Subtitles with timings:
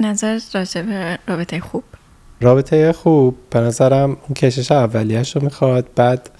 [0.00, 1.84] نظرت راجع به رابطه خوب؟
[2.40, 3.36] رابطه خوب.
[3.50, 5.86] به نظرم اون کشش اولیش رو می‌خواد.
[5.96, 6.30] بعد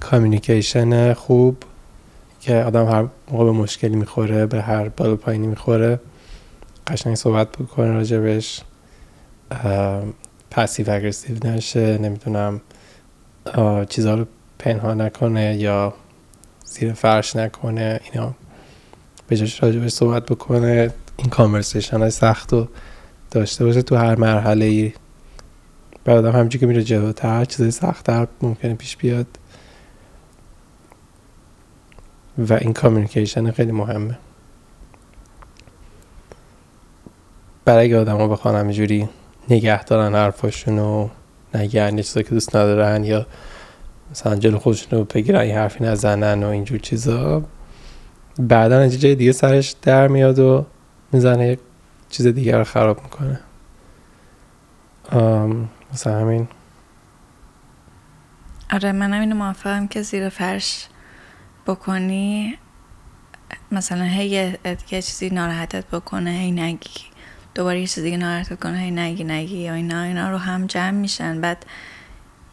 [0.00, 1.56] کامیونیکیشن خوب
[2.40, 6.00] که آدم هر موقع به مشکلی می‌خوره به هر بالا پایینی می‌خوره
[6.86, 8.60] قشنگ صحبت بکنه راجبش.
[10.50, 12.60] پسیو اگرسیو نشه نمی‌دونم
[13.88, 14.26] چیزها رو
[14.58, 15.94] پنهان نکنه یا
[16.64, 18.34] زیر فرش نکنه اینا.
[19.28, 20.90] به جاش راجبش صحبت بکنه.
[21.16, 22.68] این کانورسیشن های سخت رو
[23.30, 24.92] داشته باشه تو هر مرحله ای.
[26.04, 29.26] بعد آدم همچون که میره جلوتر چیزای سختتر ممکنه پیش بیاد.
[32.38, 34.18] و این کامیونیکیشن خیلی مهمه.
[37.64, 39.08] برای آدم ها بخوان همینجوری
[39.50, 41.08] نگه دارن حرفاشون و
[41.54, 43.26] نگن چیزایی که دوست ندارن یا
[44.10, 47.42] مثلا جلو خودشون رو بگیرن این حرفی نزنن و اینجور چیزا
[48.38, 50.66] بعدا از جای دیگه سرش در میاد و
[51.14, 51.58] می‌زنه
[52.10, 53.40] چیز دیگر رو خراب می‌کنه.
[55.92, 56.48] مثلا همین.
[58.72, 60.88] آره من اینو موافقم که زیر فرش
[61.66, 62.58] بکنی.
[63.72, 64.58] مثلا هی یه
[64.90, 67.00] چیزی ناراحتت بکنه هی نگی.
[67.54, 71.40] دوباره یه چیزی ناراحتت کنه هی نگی نگی یا اینا اینا رو هم جمع میشن.
[71.40, 71.66] بعد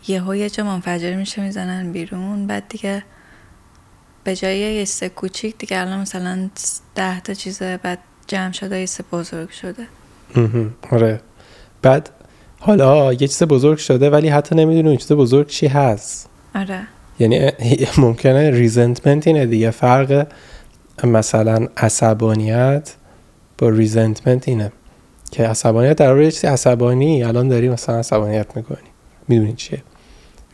[0.08, 2.48] یه یه جا منفجر میشه می‌زنن بیرون.
[2.48, 3.04] بعد دیگه
[4.24, 6.50] به جای یه چیز کوچیک دیگه الان مثلا
[6.96, 8.00] ده تا چیزه بعد
[8.32, 9.88] جمع شده یه چیز بزرگ شده.
[10.92, 11.22] آره.
[11.82, 12.10] بعد
[12.60, 16.30] حالا یه چیز بزرگ شده ولی حتی نمی‌دونی اون چیز بزرگ چی هست.
[16.56, 16.80] آره.
[17.20, 17.52] یعنی
[17.98, 19.72] ممکنه resentment اینه دیگه.
[19.72, 20.28] فرق
[21.04, 22.96] مثلا عصبانیت
[23.58, 24.72] با resentment اینه.
[25.32, 28.78] که عصبانیت در یه چیزی عصبانی الان داری مثلا عصبانیت می‌کنی.
[29.28, 29.84] می‌دونی چیه؟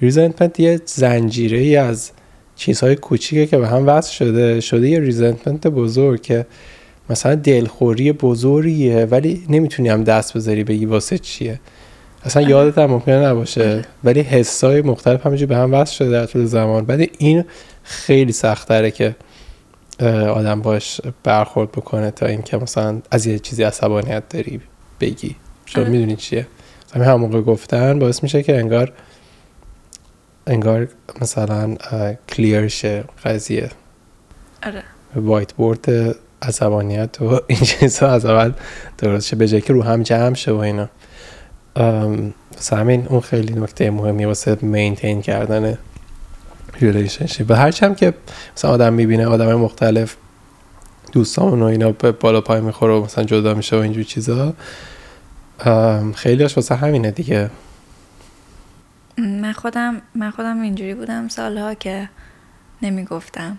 [0.02, 2.12] resentment یه زنجیره ای از
[2.56, 6.46] چیزهای کوچیکه که به هم وصل شده شده یه resentment بزرگ که
[7.10, 11.60] مثلا دلخوری بزرگیه ولی نمی‌تونی هم دست بذاری بگی واسه چیه.
[12.24, 16.46] اصلا یادت هم ممکنه نباشه ولی حسای مختلف همینجور به هم وصل شده در طول
[16.46, 16.86] زمان.
[16.86, 17.46] بعد این
[17.84, 19.16] خیلی سخت‌تره که
[20.30, 24.62] آدم باهاش برخورد بکنه تا اینکه مثلا از یه چیزی عصبانیت داری
[25.00, 25.36] بگی.
[25.66, 25.92] شما آره.
[25.92, 26.48] می‌دونی چیه.
[26.94, 28.94] همین هم موقع گفتن باعث میشه که انگار
[30.48, 30.88] انگار
[31.22, 31.76] مثلا
[32.30, 33.70] کلیر شه قضیه.
[34.64, 34.84] آره.
[35.16, 38.54] وایت بورد عصبانیت و این چیزا از اول
[38.98, 40.90] درست شه به جای که رو هم جمع شه و اینا.
[42.72, 45.78] همین اون خیلی نکته مهمی واسه مینتین کردن
[46.80, 48.14] ریلیشنشیپ و هرچم که
[48.56, 50.16] مثلا آدم می‌بینه آدم مختلف
[51.12, 54.54] دوستان و اینا به بالا پای می‌خوره و مثلا جدا میشه و اینجور چیزا
[56.16, 57.50] خیلی هاش واسه همینه دیگه.
[59.18, 62.10] من خودم من خودم اینجوری بودم سالها که
[62.82, 63.58] نمی‌گفتم.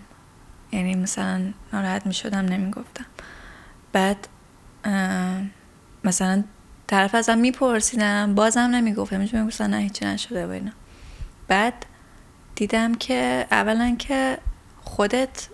[0.71, 3.05] یعنی مثلا ناراحت می‌شدم نمی‌گفتم.
[3.93, 4.27] بعد
[6.03, 6.43] مثلا
[6.87, 10.71] طرف ازم میپرسیدم بازم نمی‌گفتم چون می‌گفتن نه هیچی نشده و اینا.
[11.47, 11.85] بعد
[12.55, 14.37] دیدم که اولا که
[14.81, 15.49] خودت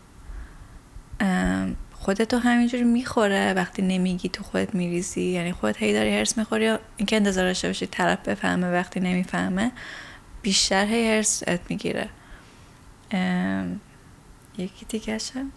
[1.93, 3.53] خودت تو همینجوری می‌خوره.
[3.53, 5.21] وقتی نمیگی تو خودت میریزی.
[5.21, 6.65] یعنی خودت هی داری هرس می‌خوری.
[6.65, 9.71] یا اینکه انتظار داشته باشی طرف بفهمه وقتی نمی‌فهمه
[10.41, 12.09] بیشتر هی هرس ات می‌گیره
[14.57, 15.51] یکی دیگه شم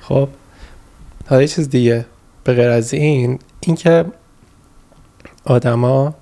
[0.00, 0.28] خب
[1.28, 2.06] حالا یه چیز دیگه.
[2.44, 4.04] به غیر از این اینکه
[5.44, 6.14] آدما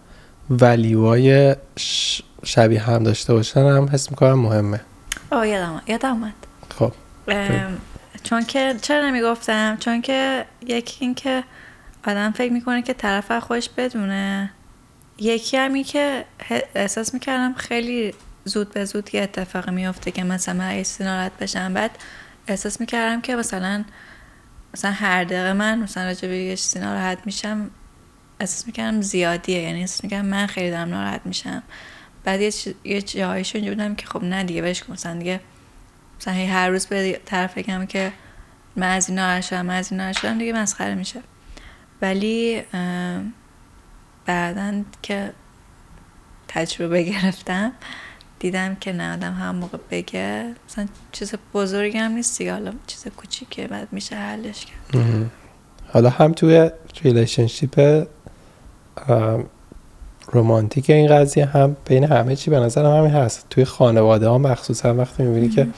[0.51, 1.57] ولیوهای
[2.45, 4.81] شبیه هم داشته باشن هم حس می‌کنم مهمه.
[5.31, 6.35] آه یادم یادم اومد.
[6.79, 6.93] خب
[8.23, 11.45] چون که چرا نمی‌گفتم؟ چون که یکی این که
[12.07, 14.51] آدم فکر می‌کنه که طرف خودش بدونه.
[15.19, 16.25] یکی همی که
[16.75, 18.15] احساس می‌کردم خیلی
[18.45, 21.75] زود به زود یه اتفاقی میافته که مثلا من ناراحت بشم.
[21.75, 21.99] بعد
[22.47, 23.85] احساس می‌کردم که مثلا
[24.75, 27.71] مثلا هر دقیقه من مثلا راجع به یه چیزی ناراحت میشم
[28.41, 29.63] احساس می‌کردم زیادیه.
[29.63, 31.63] یعنی احساس می‌کردم من خیلی دارم ناراحت میشم.
[32.25, 32.53] بعد یه,
[32.85, 35.41] یه جایشو اینجا بودم که خب نه دیگه بهش مثلا دیگه
[36.21, 38.13] مثلا هر روز به طرف بگم که
[38.77, 41.23] من از این ناراحت شدم من از این ناراحت شدم دیگه مسخره میشه.
[42.03, 42.63] ولی
[44.27, 45.33] بعدا که
[46.49, 47.73] تجربه گرفتم
[48.39, 52.53] دیدم که نه آدم هم موقع بگه مثلا چیز بزرگی هم نیست دیگه.
[52.53, 55.05] حالا چیز کوچیکه بعد میشه حلش کرد.
[55.93, 56.71] حالا هم توی
[57.03, 58.07] relationship
[60.33, 63.47] رومانتیک این قضیه هم بین همه چی به نظر همین هست.
[63.51, 65.69] توی خانواده ها مخصوصا وقتی می‌بینی که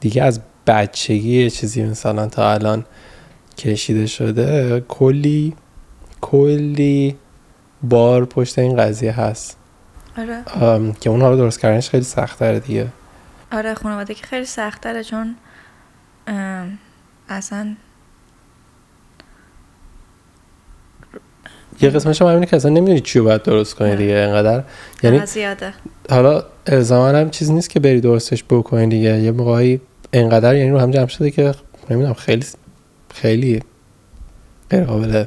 [0.00, 2.84] دیگه از بچگی یه چیزی مثلا تا الان
[3.58, 5.56] کشیده شده کلی
[6.20, 7.16] کلی
[7.82, 9.56] بار پشت این قضیه هست.
[10.18, 10.42] آره.
[11.00, 12.88] که اونها رو درست کردنش خیلی سختره دیگه.
[13.52, 15.36] آره خانواده که خیلی سختره چون
[17.28, 17.74] اصلا
[21.80, 23.96] یه قسمش هم همینه که اصلا نمی‌دونی چی رو باید درست کنی.
[23.96, 24.64] دیگه انقدر.
[25.02, 25.72] یعنی یعنی زیاده.
[26.10, 29.20] حالا الزاما هم چیزی نیست که بری درستش بکنی دیگه.
[29.20, 29.80] یه موقعی
[30.12, 31.54] انقدر یعنی رو هم جمع شده که
[31.90, 32.46] نمی‌دونم خیلی
[33.14, 33.62] خیلی
[34.70, 35.24] غیر قابل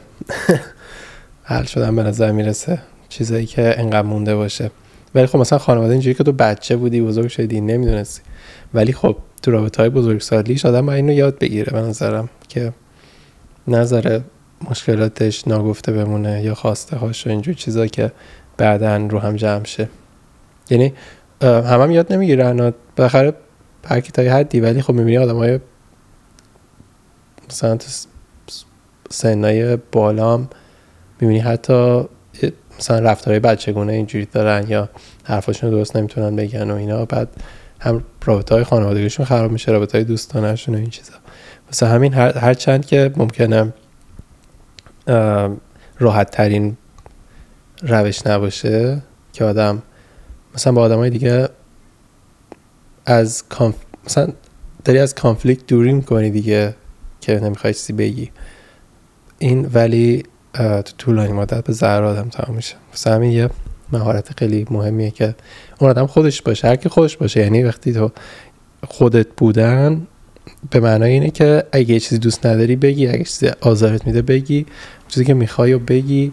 [1.44, 2.80] حل شدن به نظر می‌رسه.
[3.10, 4.72] چیزایی که انقدر مونده باشه.
[5.16, 8.22] ولی خب مثلا خانواده اینجوری که تو بچه بودی بزرگ شدی نمی‌دونستی.
[8.74, 12.74] ولی خب تو رابطه های بزرگسالیش آدم باید اینو یاد بگیره به نظرم که
[13.68, 14.20] نظر
[14.70, 18.12] مشکلاتش ناگفته بمونه یا خواسته هاش و اینجور چیزا که
[18.58, 19.90] بعدا رو هم جمع شه.
[20.70, 20.94] یعنی
[21.42, 23.34] هم, هم یاد نمی‌گیرن بالاخره
[23.86, 25.60] هر کی تا حدی ولی خب می‌بینی آدم های
[27.50, 28.08] مثلا تو س-
[28.48, 28.64] س-
[29.10, 30.48] سنای بالا هم
[31.24, 32.04] می‌بینی حتی
[32.80, 34.90] مثلا رفتارهای بچگونه اینجوری دارن یا
[35.24, 37.30] حرفاشون درست نمی‌تونن بگن و اینا بعد
[37.80, 41.14] هم رابطه های خانوادگیشون خراب میشه رابطه های دوستانشون و این چیزا.
[41.68, 43.74] واسه همین هر, هر چند که ممکنه
[46.00, 46.78] راحت ترین
[47.82, 49.02] روش نباشه
[49.34, 49.84] که آدم
[50.56, 51.50] مثلا با آدم های دیگه
[53.06, 53.76] از کانف...
[54.06, 54.28] مثلا
[54.86, 56.76] داری از کانفلیکت دوری می‌کنی دیگه
[57.22, 58.32] که نمی‌خوای چیزی بگی.
[59.40, 62.76] این ولی تو طولانی مدت به ضرر آدم تمام میشه.
[62.94, 63.50] مثلا همین یه
[63.92, 65.36] مهارت خیلی مهمیه که
[65.80, 66.68] اون آدم خودش باشه.
[66.68, 67.40] هر کی خودش باشه.
[67.40, 68.12] یعنی وقتی تو
[68.88, 70.08] خودت بودن
[70.70, 74.66] به معنای اینه که اگه چیزی دوست نداری بگی اگه چیزی آزارت میده بگی.
[75.08, 76.32] چیزی که می‌خوای و بگی.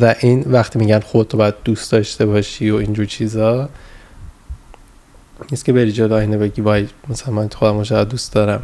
[0.00, 3.68] و این وقتی میگن خودت باید دوست داشته باشی و اینجور چیزا
[5.50, 8.62] نیست که بری جلو آینه بگی وای مثلا من خودم رو دوست دارم.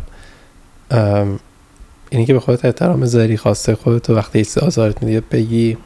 [2.12, 5.79] اینی که به خودت احترام بذاری خواسته خودت رو وقتی چیزی آزارت میده بگی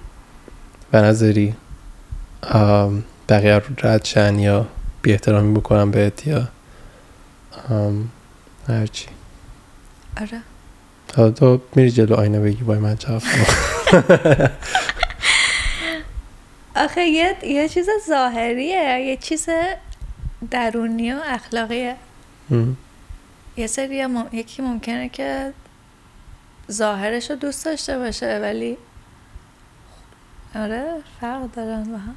[0.93, 1.55] و نذاری
[3.29, 4.67] بقیه رو رد شن یا
[5.03, 6.49] بی احترامی بکنم بهت یا
[8.69, 9.07] هرچی.
[10.21, 10.41] آره.
[11.17, 13.13] حالا تو میری جلو آینه بگی وای من چه
[16.77, 19.49] آخه یه, یه چیز ظاهریه یه چیز
[20.51, 21.97] درونی و اخلاقیه.
[23.57, 24.27] یه سری مم...
[24.33, 25.53] یکی ممکنه که
[26.71, 28.77] ظاهرش رو دوست داشته باشه ولی
[30.55, 32.17] آره فرق دارن با هم.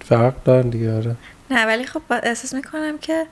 [0.00, 1.16] فرق دارن دیگه آره.
[1.50, 3.26] نه ولی خب با- احساس می‌کنم که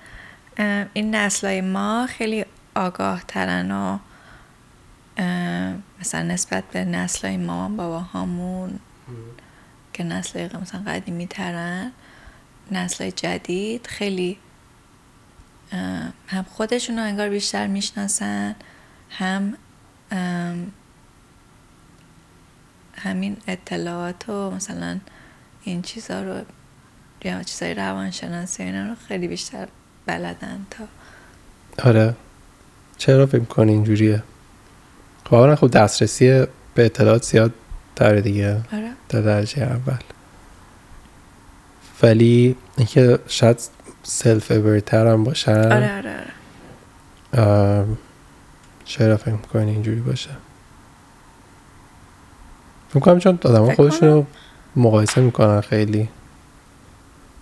[0.95, 2.45] این نسلای ما خیلی
[2.75, 3.99] آگاه ترن و
[6.01, 8.79] مثلا نسبت به نسلای مامان بابا همون
[9.93, 11.93] که نسل مثلا قدیمی ترن
[12.73, 14.39] نسل جدید خیلی
[16.29, 18.55] هم خودشون رو انگار بیشتر می‌شناسن.
[19.11, 19.55] هم
[22.95, 24.99] همین اطلاعات و مثلا
[25.65, 26.41] این چیزا رو
[27.25, 29.69] یا چیزای روانشناسی اینا رو خیلی بیشتر
[30.07, 30.85] بلدن تا.
[31.89, 32.15] آره.
[32.99, 34.23] چرا فکر کنی اینجوریه؟
[35.25, 37.53] خب اولا خب دسترسی به اطلاعات زیاد
[37.97, 38.61] داره دیگه.
[38.73, 38.91] آره.
[39.09, 39.99] در درجه اول.
[42.03, 43.61] ولی اینکه شاید
[44.03, 45.73] سلف اویرتر هم باشن.
[45.73, 46.15] آره آره,
[47.33, 47.87] آره.
[48.89, 50.31] چرا فکر می‌کنی اینجوری باشه؟
[52.89, 54.27] فکر کنم چون آدم خودشون رو
[54.77, 56.09] مقایسه می‌کنن خیلی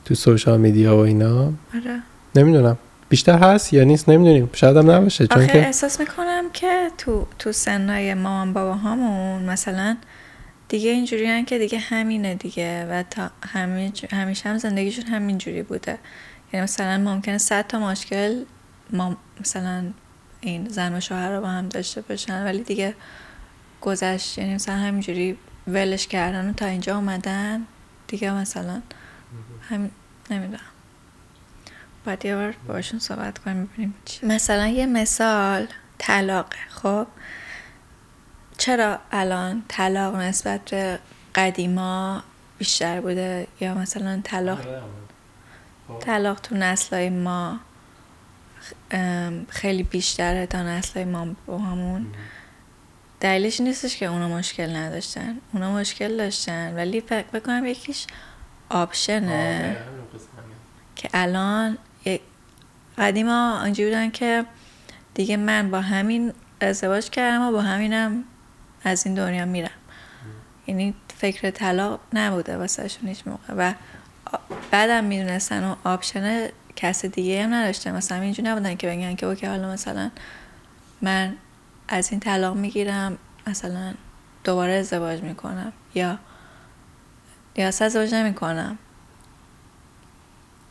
[0.05, 1.43] تو سوشال میدیا و اینا.
[1.45, 2.03] آره.
[2.35, 2.79] نمی‌دونم.
[3.09, 4.51] بیشتر هست یا نیست نمی‌دونیم.
[4.53, 9.97] شاید هم نباشه چون که احساس می‌کنم که تو تو سنای مامان بابا همون مثلا
[10.69, 15.99] دیگه اینجوری که دیگه همینه دیگه و تا همیشه, همیشه هم زندگیشون همین جوری بوده.
[16.53, 18.45] یعنی مثلا ممکنه صد تا مشکل
[18.91, 19.85] ما مثلا
[20.41, 22.95] این زن و شوهر رو با هم داشته باشن ولی دیگه
[23.81, 27.67] گذشت یعنی مثلا همینجوری ولش کردن و تا اینجا اومدن.
[28.09, 28.83] دیگه مثلا
[29.69, 29.91] هم
[30.31, 30.61] نمی‌دونم.
[32.05, 34.27] باید یه بار باشون صحبت کنیم ببینیم چی.
[34.27, 35.67] مثلا یه مثال
[35.99, 36.57] طلاقه.
[36.69, 37.07] خب؟
[38.59, 40.99] چرا الان طلاق نسبت به
[41.35, 42.23] قدیما
[42.59, 44.61] بیشتر بوده؟ یا مثلا طلاق
[46.01, 47.61] طلاق تو نسلای ما
[49.49, 52.07] خیلی بیشتره تا نسلای ما با همون
[53.21, 55.37] دلیلش نیستش که اونا مشکل نداشتن.
[55.53, 58.07] اونا مشکل داشتن ولی فکر بکنم یکیش
[58.69, 59.77] آپشنه.
[60.97, 61.79] که الان
[62.99, 64.45] قدیما اینجوری بودن که
[65.15, 68.25] دیگه من با همین ازدواج کردم و با همینم
[68.85, 69.71] از این دنیا میرم.
[70.67, 73.55] یعنی فکر طلاق نبوده واسهشون هیچ موقع.
[73.57, 73.75] و
[74.71, 79.47] بعدم می‌دونستن و option کس دیگه هم نداشتن مثلا اینجوری نبودن که بگن که okay
[79.47, 80.11] حالا مثلا
[81.03, 81.35] من
[81.89, 83.95] از این طلاق می‌گیرم مثلا
[84.45, 85.73] دوباره ازدواج می‌کنم.
[85.95, 86.19] یا
[87.57, 88.79] یا اصلا ازدواج نمی‌کنم.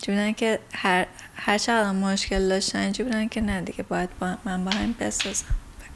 [0.06, 4.64] بودن که هر هر چقدر مشکل داشتن اینجوری بودن که نه دیگه باید با من
[4.64, 5.46] با همین بسازم.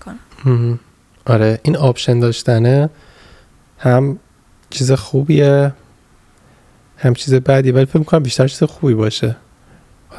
[0.04, 0.78] کنم.
[1.26, 2.90] آره این option داشتنه
[3.78, 4.18] هم
[4.70, 5.72] چیز خوبیه
[6.98, 9.36] هم چیز بدی ولی فکر می‌کنم بیشتر چیز خوبی باشه.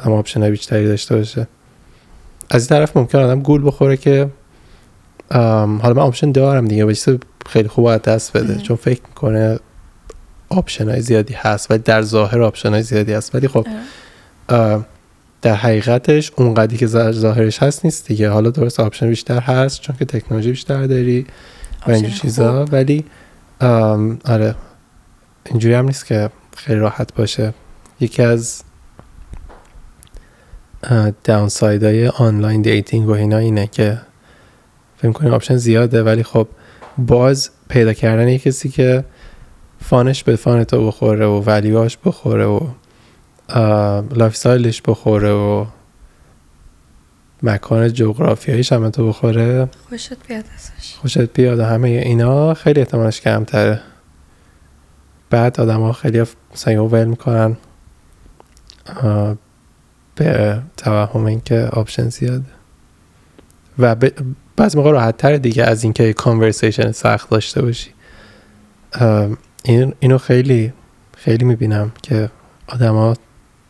[0.02, 1.48] آدم option بیشتری داشته باشه.
[2.50, 4.28] از این طرف ممکن آدم گول بخوره که
[5.30, 8.56] حالا من option دارم دیگه به چیز خیلی خوب از دست بده.
[8.56, 9.58] چون فکر می‌کنه
[10.48, 13.34] option های زیادی هست ولی در ظاهر option های زیادی هست.
[13.34, 13.66] ولی خب.
[15.42, 18.30] در حقیقتش اونقدری که ظاهرش هست نیست دیگه.
[18.30, 21.26] حالا درست option بیشتر هست چون که تکنولوژی بیشتر داری
[21.86, 22.64] و اینجور چیزا.
[22.64, 23.04] ولی
[24.24, 24.54] آره
[25.46, 27.54] اینجوری هم نیست که خیلی راحت باشه.
[28.00, 28.62] یکی از
[31.24, 33.98] downside های online dating و اینا اینه که
[34.96, 36.48] فکر کنیم option زیاده ولی خب
[36.98, 39.04] باز پیدا کردن یه کسی که
[39.80, 42.60] fun ش به fun تو بخوره و value هاش بخوره و
[44.14, 45.66] lifestyle ش بخوره و
[47.42, 49.68] مکان جغرافیاییش هم تو بخوره.
[49.88, 50.94] خوشت بیاد ازش.
[50.94, 53.80] خوشت بیاد همه اینا خیلی احتمالش کمتره.
[55.30, 57.56] بعد آدم ها خیلی مثلا ول می‌کنن
[60.14, 62.44] به توهم اینکه option زیاده.
[63.78, 63.96] و
[64.56, 67.90] بعض موقع راحت تر دیگه از اینکه conversation سخت داشته باشی.
[69.64, 70.72] این اینو خیلی
[71.16, 72.30] خیلی می‌بینم که
[72.66, 73.14] آدما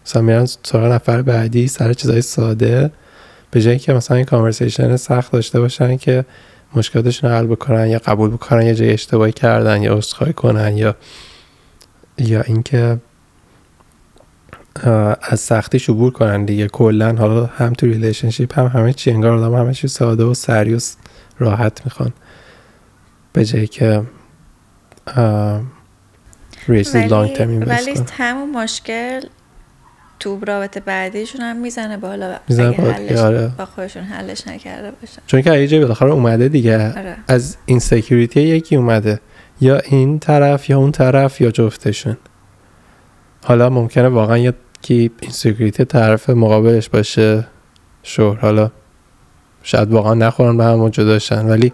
[0.07, 2.91] مثلا میرن سراغ نفر بعدی سر چیزای ساده
[3.51, 6.25] به جایی که مثلا این conversation سخت داشته باشن که
[6.77, 10.97] مشکلاتشون حل بکنن یا قبول بکنن یه جای اشتباهی کردن یا عذرخواهی کنن یا
[12.19, 12.99] یا اینکه
[15.23, 16.69] از سختی عبور کنن دیگه.
[16.69, 20.84] کلا حالا هم تو relationship هم همه چی انگار آدم همه چی ساده و سریع
[20.84, 20.97] و
[21.39, 22.13] راحت می‌خوان.
[23.33, 24.03] به جایی که
[26.69, 26.85] ولی,
[27.67, 29.21] ولی همون مشکل
[30.21, 32.37] تو رابطه بعدیشون هم می‌زنه بالا.
[32.49, 33.53] می‌زنه بالا آره.
[33.59, 36.99] با خودشون حلش نکرده باشن چون که یه جایی بالاخره اومده دیگه.
[36.99, 37.17] آره.
[37.29, 39.21] از insecurity یکی اومده.
[39.61, 42.17] یا این طرف یا اون طرف یا جفتشون.
[43.45, 47.47] حالا ممکنه واقعا یه کی insecurity طرف مقابلش باشه.
[48.03, 48.37] شور.
[48.37, 48.71] حالا
[49.63, 51.73] شاید واقعا نخورن به هم جداشن ولی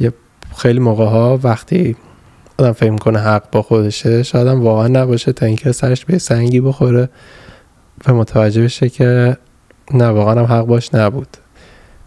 [0.00, 0.12] یه
[0.56, 1.96] خیلی موقع ها وقتی
[2.58, 6.60] آدم فکر می‌کنه حق با خودشه شاید هم واقعا نباشه تا اینکه سرش به سنگی
[6.60, 7.08] بخوره
[8.06, 9.36] و متوجه بشه که
[9.94, 11.36] نه واقعا هم حق باش نبود.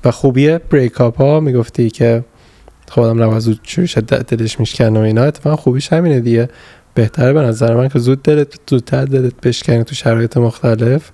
[0.05, 2.23] و خوبی بریک اپ ها می‌گفتی که
[2.89, 3.61] خودم نباید زود
[4.27, 6.49] دلش میشکن و اینا اتفاقا خوبیش همینه دیگه.
[6.93, 11.11] بهتره به نظر من که زود دلت زودتر دلت بشکنی تو شرایط مختلف.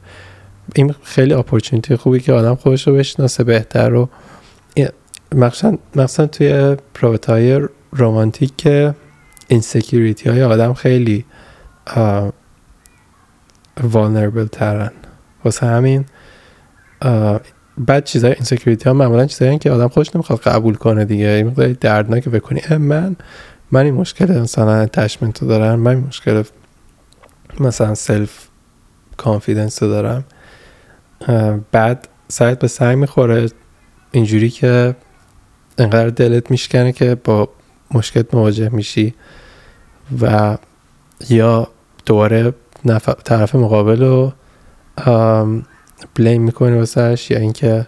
[0.75, 4.09] این خیلی opportunity خوبی که آدم خودش رو بشناسه بهتر و
[5.35, 8.95] مخصوصا توی part های رومانتیک که
[9.47, 11.25] insecurity های آدم خیلی
[13.83, 14.91] vulnerable ترن.
[15.45, 16.05] واسه همین
[17.77, 21.27] بعد چیزای insecurity ها معمولا چیزایی که آدم خودش نمی‌خواد قبول کنه دیگه.
[21.27, 23.15] این دردناک بکنی من
[23.71, 26.43] من این مشکل مثلا attachment رو دارم من این مشکل
[27.59, 28.47] مثلا self
[29.17, 30.23] confidence رو دارم.
[31.71, 33.49] بعد سعیت به سعی می‌خوره
[34.11, 34.95] اینجوری که
[35.77, 37.49] انقدر دلت میشکنه که با
[37.93, 39.13] مشکل مواجه میشی
[40.21, 40.57] و
[41.29, 41.67] یا
[42.05, 42.53] دوباره
[43.23, 44.33] طرف مقابل رو
[46.15, 47.87] blame می‌کنی واسهش یا اینکه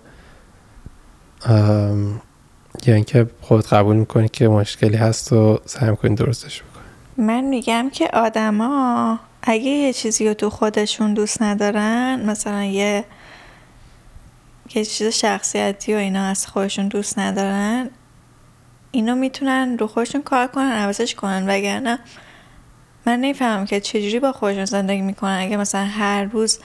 [2.86, 7.28] یا اینکه خود قبول می‌کنی که مشکلی هست و سعی می‌کنی درستش بکنی.
[7.28, 13.06] من میگم که آدما اگه یه چیزی رو تو خودشون دوست ندارن مثلا یه
[14.76, 17.90] یه چیز شخصیتی و اینا از خودشون دوست ندارن
[18.92, 21.46] اینو می‌تونن رو خودشون کار کنن عوضش کنن.
[21.48, 22.00] وگرنه
[23.06, 25.38] من نمی‌فهمم که چجوری با خودشون زندگی می‌کنن.
[25.42, 26.60] اگه مثلا هر روز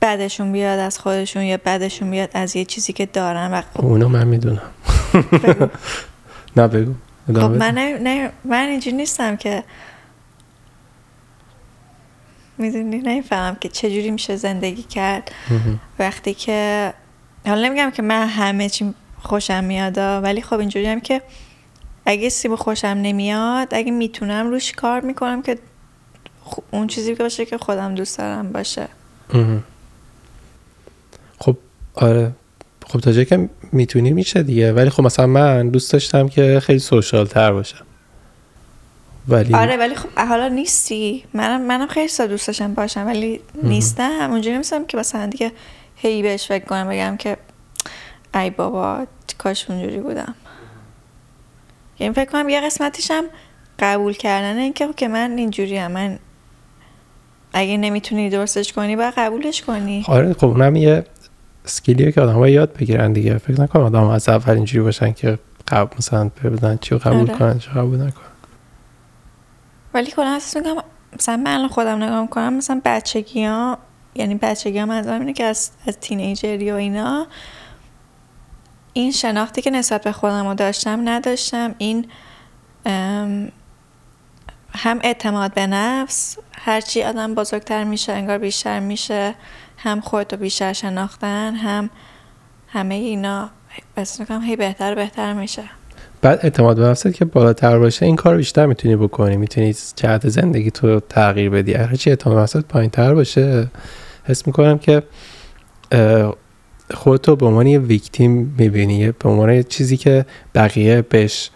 [0.00, 4.08] بعدشون بیاد از خودشون یا بعدشون بیاد از یه چیزی که دارن و خب اونو
[4.08, 4.62] من می‌دونم.
[6.56, 6.94] نه بگو.
[7.26, 9.64] خب من, نه من اینجوری نیستم که
[12.58, 15.32] می‌دونی نمی‌فهمم که چجوری میشه زندگی کرد.
[15.98, 16.92] وقتی که
[17.46, 21.22] حالا نمیگم که من همه چی خوشم میاد ولی خب اینجوری هم که
[22.06, 25.58] اگه سیب خوشم نمیاد اگه می‌تونم روش کار می‌کنم که
[26.70, 28.88] اون چیزی که باشه که خودم دوست دارم باشه.
[31.38, 31.56] خب
[31.94, 32.32] آره.
[32.92, 34.72] خب تا جایی که می‌تونی میشه دیگه.
[34.72, 37.84] ولی خب مثلا من دوست داشتم که خیلی سوشال تر باشم.
[39.28, 41.24] ولی آره ولی خب حالا نیستی.
[41.34, 44.30] منم منم خیلی دوست داشتم باشم ولی نیستم.
[44.30, 45.52] اونجوری نمیستم که مثلا دیگه
[45.96, 47.36] هی بهش فکر کنم بگم که
[48.34, 49.06] ای بابا
[49.38, 50.34] کاش اونجوری بودم.
[51.98, 53.24] یعنی فکر کنم یه قسمتیشم
[53.78, 55.92] قبول کردن این که که من اینجوری هم.
[55.92, 56.18] من
[57.52, 60.04] اگه نمی‌تونی درستش کنی باید قبولش کنی.
[60.08, 61.04] آره خب اونم یه
[61.64, 65.38] سکیلیه که آدم یاد بگیرن دیگه فکر نکنم آدم از اول اینجوری باشن که
[65.68, 67.38] قبول مثلا ببینن چی قبول آره.
[67.38, 68.32] کنن چی قبول نکنن
[69.94, 70.82] ولی کلا احساس می‌کنم
[71.18, 73.78] مثلا من الان خودم نگاه می‌کنم مثلا بچگی ها
[74.14, 77.26] یعنی بچگی ها منظورم اینه که از, از تینیجری و اینا
[78.92, 82.06] این شناختی که نسبت به خودم رو داشتم نداشتم این
[82.86, 83.48] ام،
[84.74, 89.34] هم اعتماد به نفس هرچی آدم بزرگتر میشه انگار بیشتر میشه
[89.76, 91.90] هم خودتو بیشتر شناختن هم
[92.68, 93.50] همه اینا.
[93.96, 95.62] بس می‌کنم هی بهتر بهتر میشه.
[96.22, 99.36] بعد اعتماد به نفست که بالاتر باشه این کار بیشتر می‌تونی بکنی.
[99.36, 101.74] می‌تونی جهت زندگی تو تغییر بدی.
[101.74, 103.70] هر چی اعتماد به نفست پایین تر باشه
[104.24, 105.02] حس می‌کنم که
[106.94, 109.12] خودتو به عنوان یه ویکتیم می‌بینی.
[109.12, 111.50] به عنوان چیزی که بقیه بهش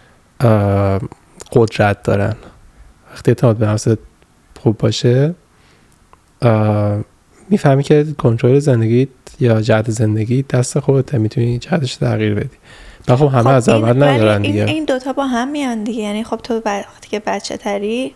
[1.51, 2.35] قدرت دارن.
[3.17, 3.97] وقتی اعتماد به نفست
[4.59, 5.35] خوب باشه
[7.49, 9.07] می‌فهمی که کنترل زندگی
[9.39, 12.57] یا جهت زندگی دست خودته می‌تونی جهتش تغییر بدی.
[13.07, 14.65] و خب همه از این- اول ندارن این, دیگه.
[14.65, 16.01] این دوتا با هم میان دیگه.
[16.01, 18.13] یعنی خب تو وقتی که بچه تری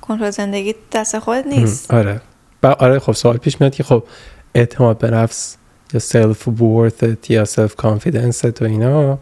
[0.00, 1.94] کنترل زندگی دست خود نیست.
[1.94, 2.20] آره.
[2.62, 4.02] و آره خب سوال پیش میاد که خب
[4.54, 5.56] اعتماد به نفس
[5.94, 9.18] یا self-worthت یا self-confidenceت و اینا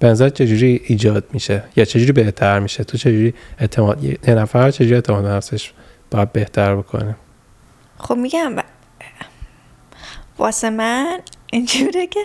[0.00, 4.70] به نظر چجوری ایجاد میشه؟ یا چجوری بهتر میشه؟ تو چجوری اعتماد یه یه نفر
[4.70, 5.72] چجوری اعتماد نفسش
[6.10, 7.16] باید بهتر بکنه؟
[7.98, 8.56] خب میگم
[10.38, 11.18] واسه من
[11.52, 12.20] اینجوره که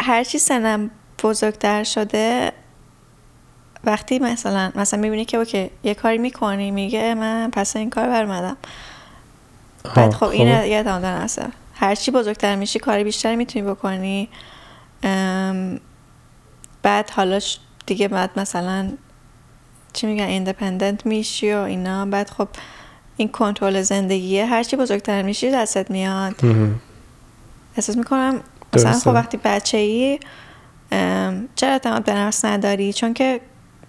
[0.00, 0.90] هرچی سنم
[1.22, 2.52] بزرگتر شده
[3.84, 8.56] وقتی مثلا مثلا می‌بینی که okay یه کاری می‌کنی میگه من پس این کار برمدم
[9.94, 11.46] بعد خب این یه اعتماد به نفسه.
[11.74, 14.28] هرچی بزرگتر میشی کاری بیشتری می‌تونی بکنی.
[15.02, 15.80] ام،
[16.86, 17.40] بعد حالا
[17.86, 18.92] دیگه بعد مثلا
[19.92, 22.06] چی میگن ایندیپندنت میشی و اینا.
[22.06, 22.48] بعد خب
[23.16, 24.46] این کنترل زندگیه.
[24.46, 26.34] هرچی بزرگتر میشی دستت میاد.
[27.76, 28.40] احساس می‌کنم
[28.72, 28.92] مثلا.
[28.92, 30.18] خب وقتی بچه ای
[31.56, 33.40] چرا اعتماد به نفس نداری؟ چون که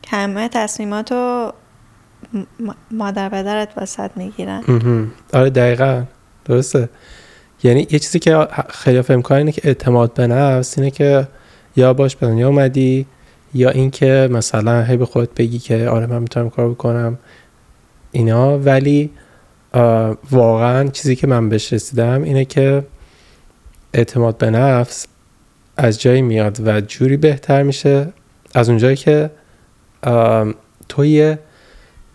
[0.07, 1.51] همه تصمیماتو
[2.33, 4.63] م- مادر پدرت واسط می‌گیرن.
[5.33, 6.03] آره دقیقا.
[6.45, 6.89] درسته.
[7.63, 11.27] یعنی یه چیزی که خیلی فهم اینه که اعتماد به نفس اینه که
[11.77, 13.05] یا باش به دنیا اومدی
[13.53, 17.17] یا اینکه مثلا هی به خودت بگی که آره من می‌تونم کار بکنم.
[18.11, 18.59] اینا.
[18.59, 19.09] ولی
[20.31, 22.83] واقعا چیزی که من بهش رسیدم اینه که
[23.93, 25.07] اعتماد به نفس
[25.77, 28.07] از جایی میاد و جوری بهتر میشه.
[28.53, 29.29] از اونجایی که
[30.89, 31.39] تو یه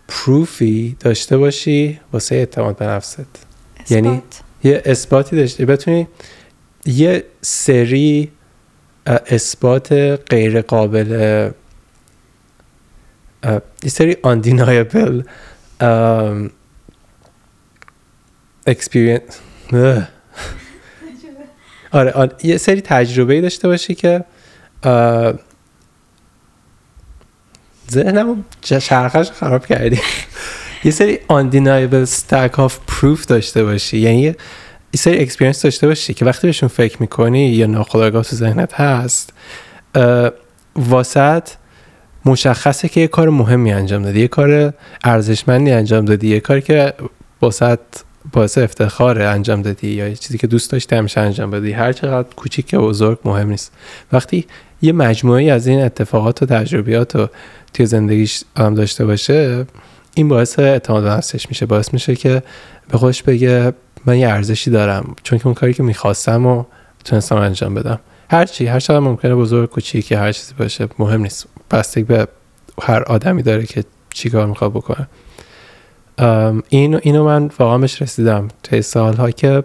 [0.08, 3.46] پروفی داشته باشی واسه اعتماد به نفست.
[3.90, 4.40] یعنی اثبات.
[4.64, 6.08] یه اثباتی داشته بتونی
[6.86, 8.30] یه سری
[9.06, 9.92] اثبات
[10.30, 11.06] غیر قابل
[13.82, 14.16] یه سری
[18.70, 19.34] experience
[19.72, 20.08] اه.
[21.92, 24.24] آره آن- یه سری تجربه داشته باشی که
[28.62, 30.00] ج- چرخش خراب کردی
[30.84, 34.34] یه سری undeniable stack of proof داشته باشی یعنی
[34.96, 39.32] سری experience داشته باشی که وقتی بهشون فکر می‌کنی یا ناخودآگاه تو ذهنت هست
[40.76, 41.48] واسط
[42.24, 44.74] مشخصه که یه کار مهمی انجام دادی یه کار
[45.04, 46.94] ارزشمندی انجام دادی یه کاری که
[47.40, 47.78] واسط
[48.32, 51.72] باعث افتخار انجام دادی یا یه چیزی که دوست داشتی همیشه انجام بدی.
[51.72, 53.72] هر چقدر کوچیک یا بزرگ مهم نیست.
[54.12, 54.46] وقتی
[54.82, 57.28] یه مجموعه از این اتفاقات و تجربیات رو
[57.74, 59.66] توی زندگیش آدم داشته باشه
[60.14, 61.66] این باعث اعتماد به نفسش میشه.
[61.66, 62.42] باعث میشه که
[62.90, 63.72] به خودش بگه
[64.06, 65.14] من یه ارزشی دارم.
[65.22, 66.64] چون که اون کاری که می‌خواستم و
[67.04, 68.00] تونستم انجام بدم.
[68.30, 71.46] هر چی هر چقدر ممکنه بزرگ کوچیک هر چیزی باشه مهم نیست.
[71.70, 72.28] بستگی به
[72.82, 75.08] هر آدمی داره که چی کار می‌خواد بکنه.
[76.18, 78.48] ام، این اینو من واقعا بهش رسیدم.
[78.62, 79.64] طی سالها که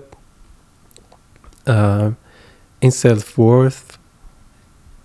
[2.80, 3.82] این سلف ورث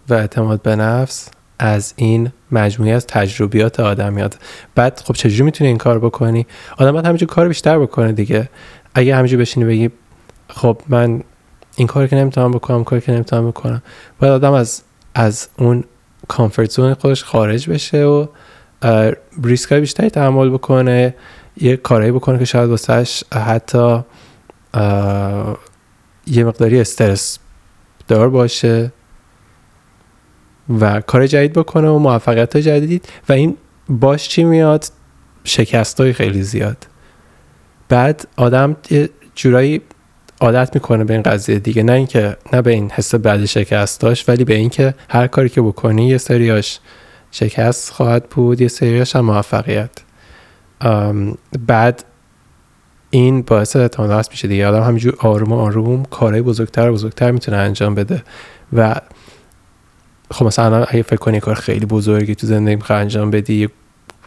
[0.09, 4.39] و اعتماد به نفس از این مجموعه از تجربیات آدم میاد.
[4.75, 6.47] بعد خب چجوری می‌تونی این کار بکنی؟
[6.79, 8.49] آدم باید همینجور کار بیشتر بکنه دیگه.
[8.95, 9.91] اگه همینجور بشینی بگی
[10.49, 11.23] خب من
[11.77, 13.83] این کار که نمی‌تونم بکنم کاری که نمی‌تونم بکنم.
[14.19, 14.83] باید آدم از
[15.15, 15.85] از اون
[16.29, 18.27] کامفورت زون خودش خارج بشه و
[19.45, 21.15] ریسک بیشتری تحمل بکنه
[21.57, 24.01] یه کارایی بکنه که شاید واسهش حتی
[26.27, 27.39] یه مقداری استرس
[28.09, 28.93] دار باشه
[30.81, 33.09] و کار جدید بکنه و موفقیت جدید.
[33.29, 33.57] و این
[33.89, 34.85] باش چی میاد؟
[35.45, 36.87] شکست های خیلی زیاد.
[37.93, 38.77] بعد آدم
[39.35, 39.81] جورایی
[40.41, 41.83] عادت می‌کنه به این قضیه دیگه.
[41.83, 45.63] نه اینکه نه به این حس بعد شکست داشت ولی به اینکه هر کاری که
[45.63, 46.81] بکنی یه سریاش
[47.31, 49.91] شکست خواهد بود یه سریاش هم موفقیت.
[51.67, 52.05] بعد
[53.11, 54.67] این باعث نفس میشه دیگه.
[54.67, 58.23] آدم همینجور آروم آروم کارهای بزرگتر و بزرگتر می‌تونه انجام بده.
[58.73, 58.95] و
[60.31, 63.69] خب مثلا اگه فکر کنی کار خیلی بزرگی تو زندگی می‌خوای انجام بدی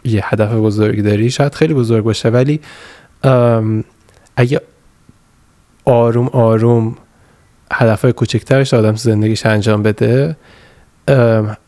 [0.04, 2.60] یه هدف بزرگی داری شاید خیلی بزرگ باشه ولی
[4.36, 4.60] اگه
[5.84, 6.96] آروم آروم
[7.72, 10.36] هدف کوچکترش آدم تو زندگیش انجام بده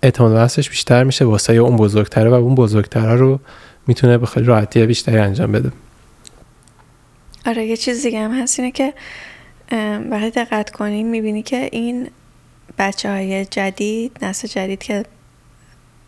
[0.02, 3.40] اعتماد نفسش بیشتر میشه واسه اون بزرگتره و اون بزرگتره رو
[3.86, 5.72] می‌تونه به خیلی راحتی بیشتری انجام بده.
[7.46, 8.94] آره یه چیز دیگه هم هست اینه که
[10.10, 12.08] وقتی دقت کنیم می‌بینی که این
[12.78, 15.04] بچه های جدید نسل جدید که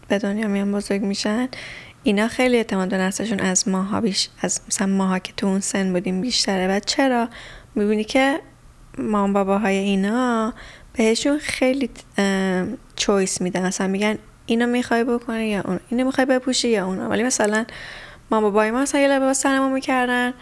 [0.08, 1.48] به دنیا میان بزرگ میشن
[2.02, 5.92] اینا خیلی اعتماد به نفسشون از ماها بیش از مثلا ماها که تو اون سن
[5.92, 6.76] بودیم بیشتره.
[6.76, 7.28] و چرا؟
[7.74, 8.40] می‌بینی که
[8.98, 10.54] مام باباهای اینا
[10.92, 11.90] بهشون خیلی
[12.96, 13.66] چویس میدن.
[13.66, 17.08] مثلا میگن اینو می‌خوای بکنی یا اون اینو می‌خوای بپوشی یا اونو.
[17.08, 17.64] ولی مثلا
[18.30, 20.34] مام بابای ما مثلا یه لباس سرمو می‌کردن.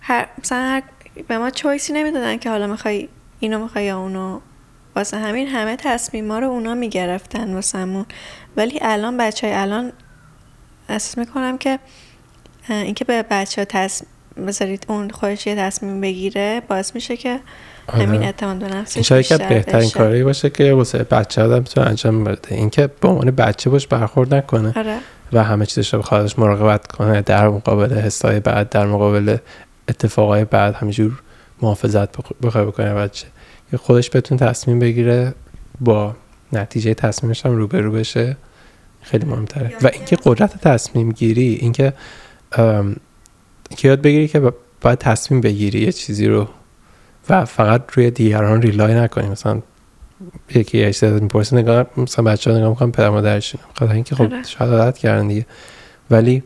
[0.00, 0.82] هر مثلا هر
[1.28, 3.08] به ما چویسی نمی‌دادن که حالا می‌خوای
[3.40, 4.40] اینو می‌خوای یا اونو.
[4.96, 8.06] واسه همین همه تصمیم ما رو اونا می‌گرفتن واسمون
[8.56, 9.92] ولی الان بچه های الان
[10.88, 11.78] احساس می‌کنم که
[12.68, 14.10] اینکه به بچه ها تصمیم
[14.46, 17.40] بذارید اون خودش یه تصمیم بگیره باعث میشه که
[17.86, 18.06] آره.
[18.06, 22.24] همین اعتماد به نفسش بیشتر که بهترین کاری باشه که واسه بچه آدم تو انجام
[22.24, 24.98] بده اینکه به عنوان بچه باش برخورد نکنه آره.
[25.32, 29.36] و همه چیزش رو خودش مراقبت کنه در مقابل حسای بعد در مقابل
[29.88, 31.22] اتفاقای بعد همینجور
[31.62, 32.08] محافظت
[32.42, 33.26] بخواه بکنه بچه
[33.76, 35.34] خودش بتون تصمیم بگیره
[35.80, 36.16] با
[36.52, 38.36] نتیجه تصمیمش هم روبرو بشه
[39.02, 39.72] خیلی مهمتره.
[39.82, 41.92] و اینکه قدرت تصمیم گیری اینکه
[43.76, 46.48] که یاد بگیری که باید تصمیم بگیری یه چیزی رو
[47.28, 49.28] و فقط روی دیگران ریلای نکنی.
[49.28, 49.62] مثلا
[50.54, 54.22] یکی یه چیز می‌پرسه نگاه مثلا بچه ها نگاه می‌کنم پدر مادرشون خاطر اینکه خب
[54.22, 54.42] آره.
[54.42, 55.46] شاید عادت کردن دیگه.
[56.10, 56.42] ولی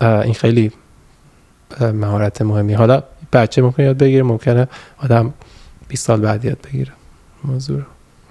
[0.00, 0.72] این خیلی
[1.80, 2.74] مهارت مهمی.
[2.74, 5.34] حالا بچه ممکن یاد بگیره ممکنه آدم
[5.88, 6.92] 20 سال بعد یاد بگیره
[7.44, 7.84] موضوع رو.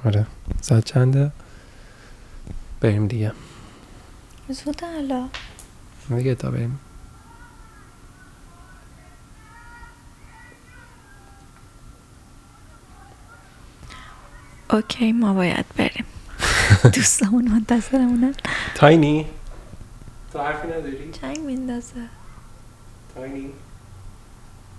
[0.06, 0.26] آره.
[0.62, 1.32] ساعت چنده؟
[2.82, 3.32] بریم دیگه.
[4.50, 5.30] زود حالا.
[6.10, 6.80] دیگه تا بریم.
[14.70, 16.06] اوکی ما باید بریم.
[16.96, 18.34] دوستمون منتظرمونن
[18.76, 19.26] تاینی؟
[20.34, 22.10] تو حرفی نداری؟ چنگ میندازه.
[23.16, 23.50] تاینی؟